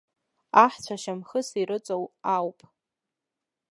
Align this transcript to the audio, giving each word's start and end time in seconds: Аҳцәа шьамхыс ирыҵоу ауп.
Аҳцәа 0.63 0.95
шьамхыс 1.01 1.47
ирыҵоу 1.61 2.03
ауп. 2.35 2.59